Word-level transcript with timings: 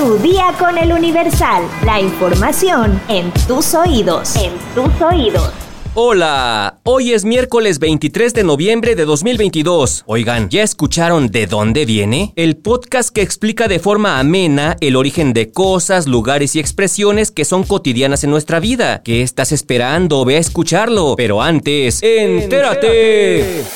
Tu 0.00 0.16
día 0.16 0.54
con 0.58 0.78
el 0.78 0.94
Universal. 0.94 1.62
La 1.84 2.00
información 2.00 2.98
en 3.08 3.30
tus 3.46 3.74
oídos. 3.74 4.34
En 4.34 4.52
tus 4.74 4.98
oídos. 5.02 5.50
Hola, 5.92 6.78
hoy 6.84 7.12
es 7.12 7.26
miércoles 7.26 7.78
23 7.80 8.32
de 8.32 8.42
noviembre 8.42 8.96
de 8.96 9.04
2022. 9.04 10.04
Oigan, 10.06 10.48
¿ya 10.48 10.62
escucharon 10.62 11.26
de 11.26 11.46
dónde 11.46 11.84
viene? 11.84 12.32
El 12.36 12.56
podcast 12.56 13.10
que 13.10 13.20
explica 13.20 13.68
de 13.68 13.78
forma 13.78 14.18
amena 14.18 14.74
el 14.80 14.96
origen 14.96 15.34
de 15.34 15.52
cosas, 15.52 16.06
lugares 16.06 16.56
y 16.56 16.60
expresiones 16.60 17.30
que 17.30 17.44
son 17.44 17.64
cotidianas 17.64 18.24
en 18.24 18.30
nuestra 18.30 18.58
vida. 18.58 19.02
¿Qué 19.02 19.20
estás 19.20 19.52
esperando? 19.52 20.24
Ve 20.24 20.36
a 20.36 20.40
escucharlo. 20.40 21.12
Pero 21.14 21.42
antes, 21.42 22.02
entérate. 22.02 23.66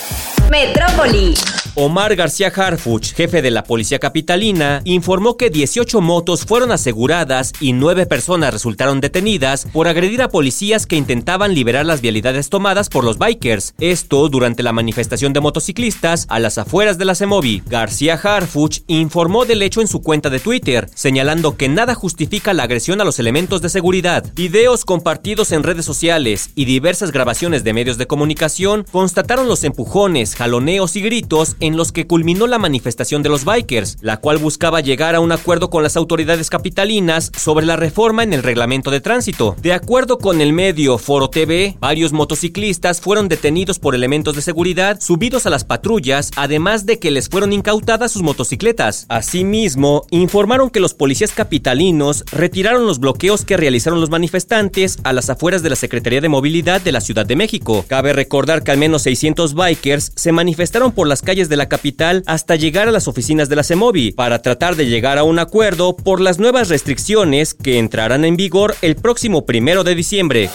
Metrópoli. 0.51 1.35
Omar 1.77 2.15
García 2.15 2.53
Harfuch, 2.55 3.15
jefe 3.15 3.43
de 3.43 3.51
la 3.51 3.65
Policía 3.65 3.99
Capitalina, 3.99 4.81
informó 4.85 5.37
que 5.37 5.51
18 5.51 6.01
motos 6.01 6.45
fueron 6.45 6.71
aseguradas 6.71 7.53
y 7.59 7.73
9 7.73 8.07
personas 8.07 8.53
resultaron 8.53 9.01
detenidas 9.01 9.67
por 9.73 9.89
agredir 9.89 10.23
a 10.23 10.29
policías 10.29 10.87
que 10.87 10.95
intentaban 10.95 11.53
liberar 11.53 11.85
las 11.85 12.01
vialidades 12.01 12.49
tomadas 12.49 12.89
por 12.89 13.03
los 13.03 13.19
bikers. 13.19 13.75
Esto 13.81 14.29
durante 14.29 14.63
la 14.63 14.73
manifestación 14.73 15.33
de 15.33 15.41
motociclistas 15.41 16.27
a 16.29 16.39
las 16.39 16.59
afueras 16.59 16.97
de 16.97 17.07
la 17.07 17.17
CEMOVI. 17.17 17.65
García 17.67 18.21
Harfuch 18.23 18.83
informó 18.87 19.45
del 19.45 19.61
hecho 19.61 19.81
en 19.81 19.89
su 19.89 20.01
cuenta 20.01 20.31
de 20.31 20.39
Twitter, 20.39 20.89
señalando 20.95 21.57
que 21.57 21.69
nada 21.69 21.97
justifica 21.97 22.55
la 22.55 22.63
agresión 22.63 23.01
a 23.01 23.05
los 23.05 23.19
elementos 23.19 23.63
de 23.63 23.69
seguridad. 23.69 24.25
Videos 24.37 24.85
compartidos 24.85 25.51
en 25.51 25.65
redes 25.65 25.85
sociales 25.85 26.51
y 26.55 26.67
diversas 26.67 27.11
grabaciones 27.11 27.65
de 27.65 27.73
medios 27.73 27.99
de 27.99 28.07
comunicación 28.07 28.87
constataron 28.93 29.49
los 29.49 29.65
empujones, 29.65 30.37
jaloneos 30.37 30.95
y 30.95 31.01
gritos 31.01 31.57
en 31.65 31.77
los 31.77 31.93
que 31.93 32.07
culminó 32.07 32.47
la 32.47 32.59
manifestación 32.59 33.23
de 33.23 33.31
los 33.31 33.45
bikers, 33.45 33.97
la 34.01 34.19
cual 34.19 34.39
buscaba 34.39 34.81
llegar 34.81 35.15
a 35.15 35.21
un 35.21 35.33
acuerdo 35.33 35.71
con 35.71 35.83
las 35.83 35.97
autoridades 35.97 36.51
capitalinas 36.51 37.33
sobre 37.37 37.67
la 37.67 37.77
reforma 37.77 38.23
en 38.23 38.33
el 38.33 38.43
reglamento 38.43 38.91
de 38.91 39.01
tránsito. 39.01 39.57
De 39.63 39.73
acuerdo 39.73 40.19
con 40.19 40.41
el 40.41 40.53
medio 40.53 40.99
Foro 40.99 41.29
TV, 41.29 41.77
varios 41.81 42.13
motociclistas 42.13 43.01
fueron 43.01 43.29
detenidos 43.29 43.79
por 43.79 43.95
elementos 43.95 44.37
de 44.37 44.43
seguridad 44.43 45.01
subidos 45.01 45.47
a 45.47 45.51
las 45.51 45.65
patrullas, 45.65 46.31
además 46.37 46.87
de 46.87 46.99
que 46.99 47.11
les 47.11 47.29
fueron 47.29 47.53
incautadas 47.53 48.13
sus 48.13 48.23
motocicletas. 48.23 49.07
Asimismo, 49.09 50.07
informaron 50.11 50.71
que 50.71 50.81
los 50.81 50.95
policías 50.95 51.33
capitalinos 51.33 52.25
retiraron 52.31 52.87
los 52.87 52.99
bloqueos 52.99 53.45
que 53.45 53.57
realizaron 53.57 54.01
los 54.01 54.11
manifestantes 54.11 54.99
a 55.05 55.13
las 55.13 55.31
afueras 55.31 55.63
de 55.63 55.71
la 55.71 55.77
Secretaría 55.77 56.21
de 56.21 56.29
Movilidad 56.29 56.81
de 56.81 56.93
la 56.93 57.01
Ciudad 57.01 57.27
de 57.27 57.37
México. 57.37 57.85
Cabe 57.89 58.13
recordar 58.13 58.63
que 58.63 58.71
al 58.71 58.79
menos 58.79 59.03
600 59.03 59.55
bikers 59.55 60.13
se 60.15 60.33
manifestaron 60.33 60.93
por 60.93 61.07
las 61.07 61.23
calles 61.23 61.49
de 61.49 61.54
la 61.57 61.69
capital 61.69 62.23
hasta 62.27 62.57
llegar 62.57 62.89
a 62.89 62.93
las 62.93 63.09
oficinas 63.09 63.49
de 63.49 63.57
la 63.57 63.65
CEMOVI 63.65 64.13
para 64.13 64.41
tratar 64.41 64.77
de 64.77 64.87
llegar 64.87 65.19
a 65.19 65.25
un 65.25 65.39
acuerdo 65.39 65.97
por 65.97 66.21
las 66.21 66.39
nuevas 66.39 66.69
restricciones 66.69 67.55
que 67.55 67.79
entrarán 67.79 68.25
en 68.25 68.37
vigor 68.37 68.75
el 68.83 68.97
próximo 68.97 69.47
primero 69.47 69.85
de 69.85 69.95
diciembre. 69.95 70.51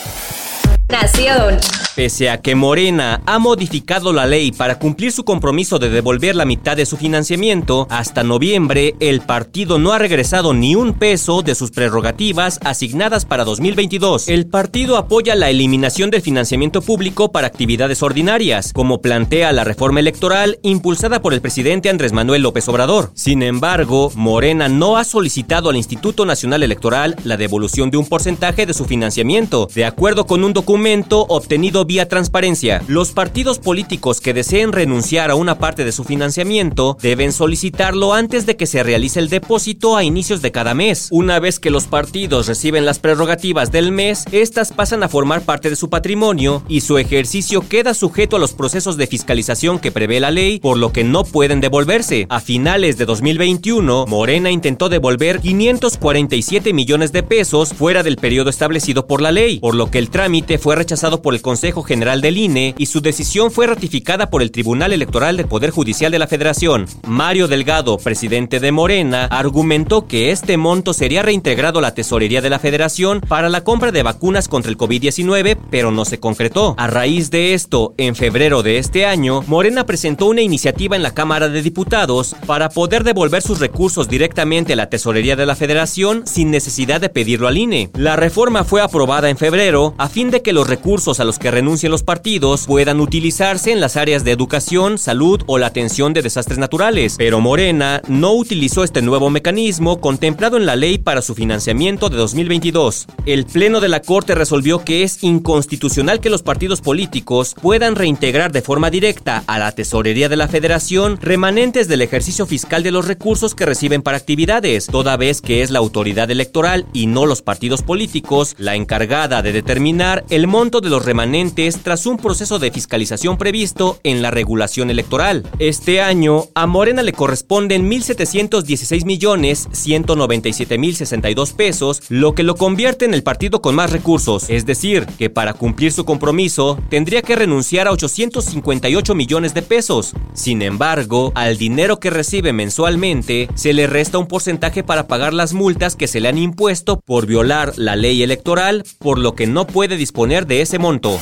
Pese 1.95 2.31
a 2.31 2.41
que 2.41 2.55
Morena 2.55 3.21
ha 3.27 3.37
modificado 3.37 4.11
la 4.11 4.25
ley 4.25 4.51
para 4.51 4.79
cumplir 4.79 5.11
su 5.11 5.23
compromiso 5.23 5.77
de 5.77 5.89
devolver 5.89 6.35
la 6.35 6.45
mitad 6.45 6.75
de 6.75 6.87
su 6.87 6.97
financiamiento, 6.97 7.85
hasta 7.91 8.23
noviembre 8.23 8.95
el 8.99 9.21
partido 9.21 9.77
no 9.77 9.91
ha 9.91 9.99
regresado 9.99 10.53
ni 10.55 10.73
un 10.73 10.93
peso 10.93 11.43
de 11.43 11.53
sus 11.53 11.69
prerrogativas 11.69 12.59
asignadas 12.63 13.25
para 13.25 13.43
2022. 13.43 14.29
El 14.29 14.47
partido 14.47 14.97
apoya 14.97 15.35
la 15.35 15.51
eliminación 15.51 16.09
del 16.09 16.23
financiamiento 16.23 16.81
público 16.81 17.31
para 17.31 17.47
actividades 17.47 18.01
ordinarias, 18.01 18.73
como 18.73 18.99
plantea 18.99 19.51
la 19.51 19.65
reforma 19.65 19.99
electoral 19.99 20.57
impulsada 20.63 21.21
por 21.21 21.35
el 21.35 21.41
presidente 21.41 21.89
Andrés 21.89 22.13
Manuel 22.13 22.41
López 22.41 22.67
Obrador. 22.67 23.11
Sin 23.13 23.43
embargo, 23.43 24.11
Morena 24.15 24.69
no 24.69 24.97
ha 24.97 25.03
solicitado 25.03 25.69
al 25.69 25.77
Instituto 25.77 26.25
Nacional 26.25 26.63
Electoral 26.63 27.15
la 27.25 27.37
devolución 27.37 27.91
de 27.91 27.97
un 27.97 28.07
porcentaje 28.07 28.65
de 28.65 28.73
su 28.73 28.85
financiamiento, 28.85 29.67
de 29.75 29.85
acuerdo 29.85 30.25
con 30.25 30.43
un 30.43 30.53
documento 30.53 30.78
obtenido 31.27 31.85
vía 31.85 32.07
transparencia. 32.07 32.81
Los 32.87 33.11
partidos 33.11 33.59
políticos 33.59 34.21
que 34.21 34.33
deseen 34.33 34.71
renunciar 34.71 35.29
a 35.29 35.35
una 35.35 35.59
parte 35.59 35.83
de 35.83 35.91
su 35.91 36.03
financiamiento 36.03 36.97
deben 37.01 37.33
solicitarlo 37.33 38.13
antes 38.13 38.45
de 38.45 38.55
que 38.55 38.65
se 38.65 38.81
realice 38.81 39.19
el 39.19 39.29
depósito 39.29 39.97
a 39.97 40.03
inicios 40.03 40.41
de 40.41 40.51
cada 40.51 40.73
mes. 40.73 41.09
Una 41.11 41.39
vez 41.39 41.59
que 41.59 41.69
los 41.69 41.85
partidos 41.85 42.47
reciben 42.47 42.85
las 42.85 42.99
prerrogativas 42.99 43.71
del 43.71 43.91
mes, 43.91 44.25
estas 44.31 44.71
pasan 44.71 45.03
a 45.03 45.09
formar 45.09 45.41
parte 45.41 45.69
de 45.69 45.75
su 45.75 45.89
patrimonio 45.89 46.63
y 46.69 46.81
su 46.81 46.97
ejercicio 46.97 47.67
queda 47.67 47.93
sujeto 47.93 48.37
a 48.37 48.39
los 48.39 48.53
procesos 48.53 48.95
de 48.95 49.07
fiscalización 49.07 49.79
que 49.79 49.91
prevé 49.91 50.19
la 50.19 50.31
ley, 50.31 50.59
por 50.59 50.77
lo 50.77 50.93
que 50.93 51.03
no 51.03 51.23
pueden 51.23 51.61
devolverse. 51.61 52.25
A 52.29 52.39
finales 52.39 52.97
de 52.97 53.05
2021, 53.05 54.05
Morena 54.07 54.49
intentó 54.49 54.87
devolver 54.89 55.41
547 55.41 56.73
millones 56.73 57.11
de 57.11 57.23
pesos 57.23 57.73
fuera 57.73 58.01
del 58.01 58.15
periodo 58.15 58.49
establecido 58.49 59.07
por 59.07 59.21
la 59.21 59.31
ley, 59.31 59.59
por 59.59 59.75
lo 59.75 59.91
que 59.91 59.99
el 59.99 60.09
trámite 60.09 60.57
fue 60.57 60.68
rechazado 60.75 61.21
por 61.21 61.33
el 61.33 61.41
Consejo 61.41 61.83
General 61.83 62.21
del 62.21 62.37
INE 62.37 62.75
y 62.77 62.87
su 62.87 63.01
decisión 63.01 63.51
fue 63.51 63.67
ratificada 63.67 64.29
por 64.29 64.41
el 64.41 64.51
Tribunal 64.51 64.93
Electoral 64.93 65.37
del 65.37 65.47
Poder 65.47 65.71
Judicial 65.71 66.11
de 66.11 66.19
la 66.19 66.27
Federación. 66.27 66.85
Mario 67.07 67.47
Delgado, 67.47 67.97
presidente 67.97 68.59
de 68.59 68.71
Morena, 68.71 69.25
argumentó 69.25 70.07
que 70.07 70.31
este 70.31 70.57
monto 70.57 70.93
sería 70.93 71.21
reintegrado 71.21 71.79
a 71.79 71.81
la 71.81 71.93
tesorería 71.93 72.41
de 72.41 72.49
la 72.49 72.59
Federación 72.59 73.21
para 73.21 73.49
la 73.49 73.63
compra 73.63 73.91
de 73.91 74.03
vacunas 74.03 74.47
contra 74.47 74.71
el 74.71 74.77
COVID-19, 74.77 75.57
pero 75.69 75.91
no 75.91 76.05
se 76.05 76.19
concretó. 76.19 76.75
A 76.77 76.87
raíz 76.87 77.31
de 77.31 77.53
esto, 77.53 77.93
en 77.97 78.15
febrero 78.15 78.63
de 78.63 78.77
este 78.77 79.05
año, 79.05 79.43
Morena 79.47 79.85
presentó 79.85 80.27
una 80.27 80.41
iniciativa 80.41 80.95
en 80.95 81.03
la 81.03 81.13
Cámara 81.13 81.49
de 81.49 81.61
Diputados 81.61 82.35
para 82.45 82.69
poder 82.69 83.03
devolver 83.03 83.41
sus 83.41 83.59
recursos 83.59 84.09
directamente 84.09 84.73
a 84.73 84.75
la 84.75 84.89
tesorería 84.89 85.35
de 85.35 85.45
la 85.45 85.55
Federación 85.55 86.25
sin 86.25 86.51
necesidad 86.51 87.01
de 87.01 87.09
pedirlo 87.09 87.47
al 87.47 87.57
INE. 87.57 87.89
La 87.95 88.15
reforma 88.15 88.63
fue 88.63 88.81
aprobada 88.81 89.29
en 89.29 89.37
febrero 89.37 89.93
a 89.97 90.09
fin 90.09 90.31
de 90.31 90.41
que 90.41 90.53
los 90.53 90.58
recursos 90.67 91.19
a 91.19 91.23
los 91.23 91.39
que 91.39 91.51
renuncien 91.51 91.91
los 91.91 92.03
partidos 92.03 92.65
puedan 92.65 92.99
utilizarse 92.99 93.71
en 93.71 93.79
las 93.79 93.97
áreas 93.97 94.23
de 94.23 94.31
educación, 94.31 94.97
salud 94.97 95.41
o 95.47 95.57
la 95.57 95.67
atención 95.67 96.13
de 96.13 96.21
desastres 96.21 96.57
naturales. 96.57 97.15
Pero 97.17 97.39
Morena 97.39 98.01
no 98.07 98.33
utilizó 98.33 98.83
este 98.83 99.01
nuevo 99.01 99.29
mecanismo 99.29 100.01
contemplado 100.01 100.57
en 100.57 100.65
la 100.65 100.75
ley 100.75 100.97
para 100.97 101.21
su 101.21 101.35
financiamiento 101.35 102.09
de 102.09 102.17
2022. 102.17 103.07
El 103.25 103.45
Pleno 103.45 103.79
de 103.79 103.89
la 103.89 104.01
Corte 104.01 104.35
resolvió 104.35 104.83
que 104.83 105.03
es 105.03 105.23
inconstitucional 105.23 106.19
que 106.19 106.29
los 106.29 106.43
partidos 106.43 106.81
políticos 106.81 107.55
puedan 107.61 107.95
reintegrar 107.95 108.51
de 108.51 108.61
forma 108.61 108.89
directa 108.89 109.43
a 109.47 109.59
la 109.59 109.71
tesorería 109.71 110.29
de 110.29 110.35
la 110.35 110.47
Federación 110.47 111.17
remanentes 111.21 111.87
del 111.87 112.01
ejercicio 112.01 112.45
fiscal 112.45 112.83
de 112.83 112.91
los 112.91 113.07
recursos 113.07 113.55
que 113.55 113.65
reciben 113.65 114.01
para 114.01 114.17
actividades, 114.17 114.87
toda 114.87 115.17
vez 115.17 115.41
que 115.41 115.61
es 115.61 115.71
la 115.71 115.79
autoridad 115.79 116.29
electoral 116.31 116.85
y 116.93 117.07
no 117.07 117.25
los 117.25 117.41
partidos 117.41 117.81
políticos 117.81 118.55
la 118.57 118.75
encargada 118.75 119.41
de 119.41 119.51
determinar 119.51 120.25
el 120.29 120.47
monto 120.49 120.81
de 120.81 120.89
los 120.89 121.05
remanentes 121.05 121.79
tras 121.83 122.05
un 122.05 122.17
proceso 122.17 122.59
de 122.59 122.71
fiscalización 122.71 123.37
previsto 123.37 123.99
en 124.03 124.21
la 124.21 124.31
regulación 124.31 124.89
electoral. 124.89 125.47
Este 125.59 126.01
año, 126.01 126.47
a 126.55 126.65
Morena 126.65 127.03
le 127.03 127.13
corresponden 127.13 127.89
1.716 127.89 129.05
millones 129.05 129.69
197 129.71 130.77
mil 130.77 130.95
62 130.95 131.53
pesos, 131.53 132.01
lo 132.09 132.33
que 132.33 132.43
lo 132.43 132.55
convierte 132.55 133.05
en 133.05 133.13
el 133.13 133.23
partido 133.23 133.61
con 133.61 133.75
más 133.75 133.91
recursos, 133.91 134.49
es 134.49 134.65
decir, 134.65 135.05
que 135.17 135.29
para 135.29 135.53
cumplir 135.53 135.91
su 135.91 136.03
compromiso 136.03 136.79
tendría 136.89 137.21
que 137.21 137.35
renunciar 137.35 137.87
a 137.87 137.91
858 137.91 139.15
millones 139.15 139.53
de 139.53 139.61
pesos. 139.61 140.13
Sin 140.33 140.61
embargo, 140.63 141.31
al 141.35 141.57
dinero 141.57 141.99
que 141.99 142.09
recibe 142.09 142.53
mensualmente 142.53 143.49
se 143.53 143.73
le 143.73 143.85
resta 143.85 144.17
un 144.17 144.27
porcentaje 144.27 144.83
para 144.83 145.07
pagar 145.07 145.33
las 145.33 145.53
multas 145.53 145.95
que 145.95 146.07
se 146.07 146.19
le 146.19 146.27
han 146.27 146.39
impuesto 146.39 146.99
por 146.99 147.27
violar 147.27 147.73
la 147.77 147.95
ley 147.95 148.23
electoral, 148.23 148.83
por 148.97 149.19
lo 149.19 149.35
que 149.35 149.45
no 149.45 149.67
puede 149.67 149.95
disponer 149.95 150.38
de 150.45 150.61
ese 150.61 150.79
monto. 150.79 151.19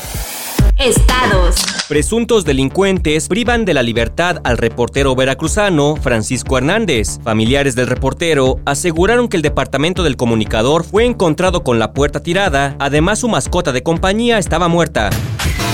Estados. 0.78 1.56
Presuntos 1.90 2.46
delincuentes 2.46 3.28
privan 3.28 3.66
de 3.66 3.74
la 3.74 3.82
libertad 3.82 4.42
al 4.44 4.58
reportero 4.58 5.16
veracruzano 5.16 5.96
Francisco 5.96 6.58
Hernández. 6.58 7.20
Familiares 7.24 7.76
del 7.76 7.88
reportero 7.88 8.60
aseguraron 8.66 9.28
que 9.28 9.38
el 9.38 9.44
departamento 9.44 10.04
del 10.04 10.18
comunicador 10.18 10.84
fue 10.84 11.06
encontrado 11.06 11.64
con 11.64 11.80
la 11.80 11.94
puerta 11.94 12.22
tirada, 12.22 12.76
además 12.78 13.20
su 13.20 13.28
mascota 13.28 13.72
de 13.72 13.82
compañía 13.82 14.38
estaba 14.38 14.68
muerta. 14.68 15.10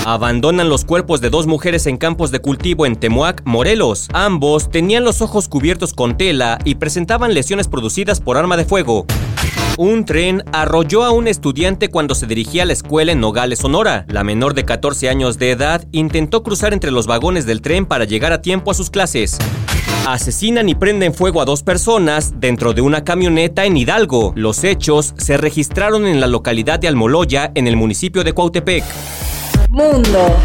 Abandonan 0.06 0.68
los 0.68 0.84
cuerpos 0.84 1.20
de 1.20 1.30
dos 1.30 1.46
mujeres 1.46 1.86
en 1.86 1.96
campos 1.96 2.30
de 2.30 2.38
cultivo 2.38 2.84
en 2.84 2.96
Temuac, 2.96 3.42
Morelos. 3.44 4.08
Ambos 4.12 4.70
tenían 4.70 5.04
los 5.04 5.22
ojos 5.22 5.48
cubiertos 5.48 5.94
con 5.94 6.16
tela 6.16 6.58
y 6.64 6.74
presentaban 6.76 7.34
lesiones 7.34 7.68
producidas 7.68 8.20
por 8.20 8.36
arma 8.36 8.56
de 8.56 8.66
fuego. 8.66 9.06
Un 9.76 10.04
tren 10.04 10.44
arrolló 10.52 11.02
a 11.02 11.10
un 11.10 11.26
estudiante 11.26 11.88
cuando 11.88 12.14
se 12.14 12.26
dirigía 12.26 12.62
a 12.62 12.66
la 12.66 12.72
escuela 12.72 13.10
en 13.10 13.18
Nogales, 13.18 13.58
Sonora. 13.58 14.06
La 14.08 14.22
menor 14.22 14.54
de 14.54 14.64
14 14.64 15.08
años 15.08 15.36
de 15.36 15.50
edad 15.50 15.84
intentó 15.90 16.44
cruzar 16.44 16.72
entre 16.72 16.92
los 16.92 17.08
vagones 17.08 17.44
del 17.44 17.60
tren 17.60 17.84
para 17.84 18.04
llegar 18.04 18.32
a 18.32 18.40
tiempo 18.40 18.70
a 18.70 18.74
sus 18.74 18.88
clases. 18.88 19.36
Asesinan 20.06 20.68
y 20.68 20.76
prenden 20.76 21.12
fuego 21.12 21.40
a 21.40 21.44
dos 21.44 21.64
personas 21.64 22.34
dentro 22.38 22.72
de 22.72 22.82
una 22.82 23.02
camioneta 23.02 23.64
en 23.64 23.76
Hidalgo. 23.76 24.32
Los 24.36 24.62
hechos 24.62 25.12
se 25.16 25.36
registraron 25.38 26.06
en 26.06 26.20
la 26.20 26.28
localidad 26.28 26.78
de 26.78 26.86
Almoloya, 26.86 27.50
en 27.56 27.66
el 27.66 27.76
municipio 27.76 28.22
de 28.22 28.32
Cuautepec. 28.32 28.84
Mundo. 29.70 30.36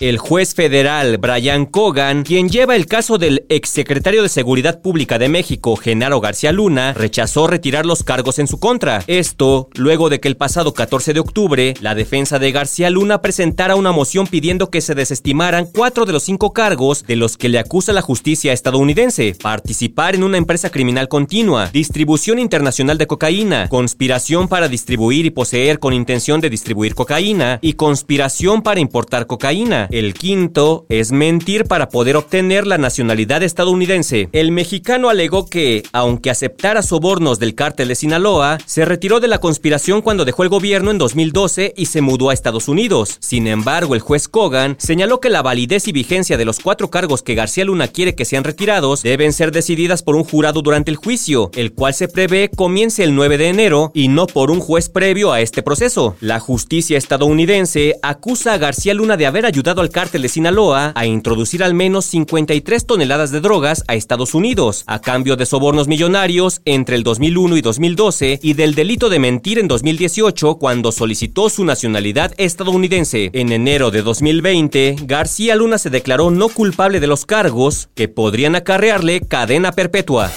El 0.00 0.18
juez 0.18 0.54
federal 0.54 1.18
Brian 1.18 1.66
Cogan, 1.66 2.24
quien 2.24 2.48
lleva 2.48 2.74
el 2.74 2.86
caso 2.86 3.16
del 3.16 3.46
exsecretario 3.48 4.24
de 4.24 4.28
Seguridad 4.28 4.82
Pública 4.82 5.20
de 5.20 5.28
México, 5.28 5.76
Genaro 5.76 6.20
García 6.20 6.50
Luna, 6.50 6.94
rechazó 6.94 7.46
retirar 7.46 7.86
los 7.86 8.02
cargos 8.02 8.40
en 8.40 8.48
su 8.48 8.58
contra. 8.58 9.04
Esto, 9.06 9.68
luego 9.74 10.08
de 10.08 10.18
que 10.18 10.26
el 10.26 10.36
pasado 10.36 10.74
14 10.74 11.12
de 11.12 11.20
octubre, 11.20 11.74
la 11.80 11.94
defensa 11.94 12.40
de 12.40 12.50
García 12.50 12.90
Luna 12.90 13.22
presentara 13.22 13.76
una 13.76 13.92
moción 13.92 14.26
pidiendo 14.26 14.68
que 14.68 14.80
se 14.80 14.96
desestimaran 14.96 15.68
cuatro 15.72 16.06
de 16.06 16.12
los 16.12 16.24
cinco 16.24 16.52
cargos 16.52 17.06
de 17.06 17.14
los 17.14 17.36
que 17.36 17.48
le 17.48 17.60
acusa 17.60 17.92
la 17.92 18.02
justicia 18.02 18.52
estadounidense. 18.52 19.36
Participar 19.40 20.16
en 20.16 20.24
una 20.24 20.38
empresa 20.38 20.70
criminal 20.70 21.06
continua, 21.06 21.70
distribución 21.72 22.40
internacional 22.40 22.98
de 22.98 23.06
cocaína, 23.06 23.68
conspiración 23.68 24.48
para 24.48 24.66
distribuir 24.66 25.24
y 25.24 25.30
poseer 25.30 25.78
con 25.78 25.94
intención 25.94 26.40
de 26.40 26.50
distribuir 26.50 26.96
cocaína 26.96 27.60
y 27.62 27.74
conspiración 27.74 28.62
para 28.62 28.80
importar 28.80 29.28
cocaína. 29.28 29.83
El 29.90 30.14
quinto 30.14 30.86
es 30.88 31.12
mentir 31.12 31.64
para 31.64 31.88
poder 31.88 32.16
obtener 32.16 32.66
la 32.66 32.78
nacionalidad 32.78 33.42
estadounidense. 33.42 34.28
El 34.32 34.52
mexicano 34.52 35.08
alegó 35.08 35.46
que, 35.46 35.82
aunque 35.92 36.30
aceptara 36.30 36.82
sobornos 36.82 37.38
del 37.38 37.54
cártel 37.54 37.88
de 37.88 37.94
Sinaloa, 37.94 38.58
se 38.66 38.84
retiró 38.84 39.20
de 39.20 39.28
la 39.28 39.38
conspiración 39.38 40.02
cuando 40.02 40.24
dejó 40.24 40.42
el 40.42 40.48
gobierno 40.48 40.90
en 40.90 40.98
2012 40.98 41.74
y 41.76 41.86
se 41.86 42.00
mudó 42.00 42.30
a 42.30 42.34
Estados 42.34 42.68
Unidos. 42.68 43.18
Sin 43.20 43.46
embargo, 43.46 43.94
el 43.94 44.00
juez 44.00 44.28
Kogan 44.28 44.76
señaló 44.78 45.20
que 45.20 45.30
la 45.30 45.42
validez 45.42 45.88
y 45.88 45.92
vigencia 45.92 46.36
de 46.36 46.44
los 46.44 46.60
cuatro 46.60 46.90
cargos 46.90 47.22
que 47.22 47.34
García 47.34 47.64
Luna 47.64 47.88
quiere 47.88 48.14
que 48.14 48.24
sean 48.24 48.44
retirados 48.44 49.02
deben 49.02 49.32
ser 49.32 49.52
decididas 49.52 50.02
por 50.02 50.16
un 50.16 50.24
jurado 50.24 50.62
durante 50.62 50.90
el 50.90 50.96
juicio, 50.96 51.50
el 51.54 51.72
cual 51.72 51.94
se 51.94 52.08
prevé 52.08 52.50
comience 52.50 53.04
el 53.04 53.14
9 53.14 53.38
de 53.38 53.48
enero 53.48 53.90
y 53.94 54.08
no 54.08 54.26
por 54.26 54.50
un 54.50 54.60
juez 54.60 54.88
previo 54.88 55.32
a 55.32 55.40
este 55.40 55.62
proceso. 55.62 56.16
La 56.20 56.40
justicia 56.40 56.98
estadounidense 56.98 57.96
acusa 58.02 58.52
a 58.52 58.58
García 58.58 58.94
Luna 58.94 59.16
de 59.16 59.26
haber 59.26 59.46
ayudado 59.46 59.73
al 59.80 59.90
cártel 59.90 60.22
de 60.22 60.28
Sinaloa 60.28 60.92
a 60.94 61.06
introducir 61.06 61.62
al 61.62 61.74
menos 61.74 62.04
53 62.06 62.86
toneladas 62.86 63.30
de 63.30 63.40
drogas 63.40 63.84
a 63.88 63.94
Estados 63.94 64.34
Unidos, 64.34 64.84
a 64.86 65.00
cambio 65.00 65.36
de 65.36 65.46
sobornos 65.46 65.88
millonarios 65.88 66.60
entre 66.64 66.96
el 66.96 67.02
2001 67.02 67.56
y 67.56 67.62
2012 67.62 68.40
y 68.42 68.54
del 68.54 68.74
delito 68.74 69.08
de 69.08 69.18
mentir 69.18 69.58
en 69.58 69.68
2018 69.68 70.56
cuando 70.56 70.92
solicitó 70.92 71.48
su 71.50 71.64
nacionalidad 71.64 72.32
estadounidense. 72.36 73.30
En 73.32 73.52
enero 73.52 73.90
de 73.90 74.02
2020, 74.02 74.96
García 75.02 75.56
Luna 75.56 75.78
se 75.78 75.90
declaró 75.90 76.30
no 76.30 76.48
culpable 76.48 77.00
de 77.00 77.06
los 77.06 77.26
cargos 77.26 77.88
que 77.94 78.08
podrían 78.08 78.54
acarrearle 78.54 79.20
cadena 79.20 79.72
perpetua. 79.72 80.30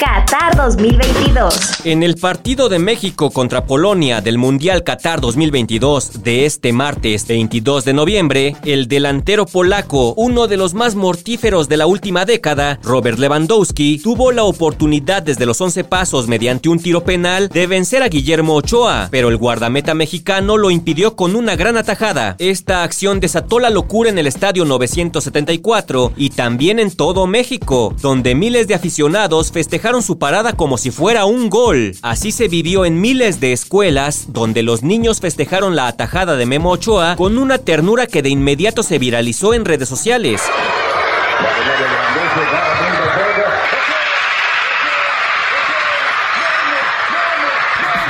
Qatar 0.00 0.56
2022. 0.56 1.84
En 1.84 2.02
el 2.02 2.14
partido 2.14 2.70
de 2.70 2.78
México 2.78 3.30
contra 3.30 3.66
Polonia 3.66 4.22
del 4.22 4.38
Mundial 4.38 4.82
Qatar 4.82 5.20
2022 5.20 6.22
de 6.22 6.46
este 6.46 6.72
martes 6.72 7.26
22 7.26 7.84
de 7.84 7.92
noviembre, 7.92 8.56
el 8.64 8.88
delantero 8.88 9.44
polaco, 9.44 10.14
uno 10.14 10.46
de 10.46 10.56
los 10.56 10.72
más 10.72 10.94
mortíferos 10.94 11.68
de 11.68 11.76
la 11.76 11.86
última 11.86 12.24
década, 12.24 12.78
Robert 12.82 13.18
Lewandowski, 13.18 13.98
tuvo 13.98 14.32
la 14.32 14.44
oportunidad 14.44 15.22
desde 15.22 15.44
los 15.44 15.60
11 15.60 15.84
pasos 15.84 16.28
mediante 16.28 16.70
un 16.70 16.78
tiro 16.78 17.04
penal 17.04 17.50
de 17.50 17.66
vencer 17.66 18.02
a 18.02 18.08
Guillermo 18.08 18.54
Ochoa, 18.54 19.08
pero 19.10 19.28
el 19.28 19.36
guardameta 19.36 19.92
mexicano 19.92 20.56
lo 20.56 20.70
impidió 20.70 21.14
con 21.14 21.36
una 21.36 21.56
gran 21.56 21.76
atajada. 21.76 22.36
Esta 22.38 22.84
acción 22.84 23.20
desató 23.20 23.60
la 23.60 23.68
locura 23.68 24.08
en 24.08 24.18
el 24.18 24.26
estadio 24.26 24.64
974 24.64 26.12
y 26.16 26.30
también 26.30 26.78
en 26.78 26.90
todo 26.90 27.26
México, 27.26 27.94
donde 28.00 28.34
miles 28.34 28.66
de 28.66 28.74
aficionados 28.74 29.52
festejaron 29.52 29.89
su 29.98 30.18
parada 30.18 30.52
como 30.52 30.78
si 30.78 30.90
fuera 30.90 31.24
un 31.24 31.50
gol. 31.50 31.96
Así 32.02 32.30
se 32.32 32.48
vivió 32.48 32.84
en 32.84 33.00
miles 33.00 33.40
de 33.40 33.52
escuelas 33.52 34.26
donde 34.28 34.62
los 34.62 34.82
niños 34.82 35.20
festejaron 35.20 35.74
la 35.74 35.88
atajada 35.88 36.36
de 36.36 36.46
Memo 36.46 36.70
Ochoa 36.70 37.16
con 37.16 37.36
una 37.38 37.58
ternura 37.58 38.06
que 38.06 38.22
de 38.22 38.30
inmediato 38.30 38.82
se 38.82 38.98
viralizó 38.98 39.52
en 39.52 39.64
redes 39.64 39.88
sociales. 39.88 40.40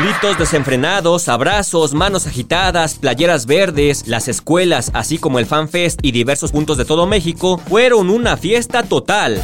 Gritos 0.03 0.39
desenfrenados, 0.39 1.29
abrazos, 1.29 1.93
manos 1.93 2.27
agitadas, 2.27 2.95
playeras 2.95 3.45
verdes, 3.45 4.07
las 4.07 4.29
escuelas, 4.29 4.91
así 4.95 5.19
como 5.19 5.39
el 5.39 5.45
FanFest 5.45 6.01
y 6.03 6.13
diversos 6.13 6.53
puntos 6.53 6.79
de 6.79 6.87
todo 6.87 7.07
México, 7.07 7.61
fueron 7.69 8.09
una 8.09 8.39
fiesta 8.39 8.83
total. 8.83 9.43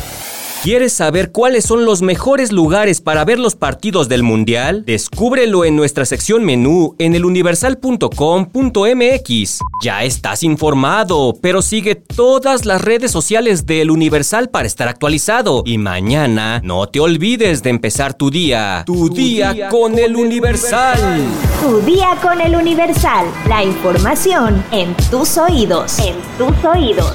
¿Quieres 0.63 0.93
saber 0.93 1.31
cuáles 1.31 1.65
son 1.65 1.85
los 1.85 2.03
mejores 2.03 2.51
lugares 2.51 3.01
para 3.01 3.25
ver 3.25 3.39
los 3.39 3.55
partidos 3.55 4.09
del 4.09 4.25
Mundial? 4.25 4.85
Descúbrelo 4.85 5.65
en 5.65 5.77
nuestra 5.77 6.05
sección 6.05 6.45
menú 6.45 6.97
en 6.99 7.15
eluniversal.com.mx. 7.15 9.59
Ya 9.83 10.03
estás 10.03 10.43
informado, 10.43 11.35
pero 11.41 11.63
sigue 11.63 11.95
todas 11.95 12.65
las 12.65 12.83
redes 12.83 13.13
sociales 13.13 13.67
del 13.67 13.93
Universal 13.93 14.49
para 14.49 14.67
estar 14.67 14.89
actualizado. 14.89 15.63
Y 15.65 15.79
mañana 15.79 16.61
no 16.65 16.89
te 16.89 16.99
olvides 16.99 17.63
de 17.63 17.71
empezar 17.71 18.15
tu 18.15 18.31
día. 18.31 18.83
Tu, 18.87 19.09
día, 19.09 19.53
día, 19.53 19.69
con, 19.69 19.93
con 19.93 20.01
el 20.01 20.17
Universal. 20.17 21.23
Tu 21.63 21.81
día 21.83 22.19
con 22.21 22.41
el 22.41 22.57
Universal. 22.57 23.27
La 23.49 23.63
información 23.63 24.65
en 24.73 24.97
tus 25.11 25.39
oídos. 25.39 26.01
En 26.01 26.17
tus 26.39 26.65
oídos. 26.65 27.15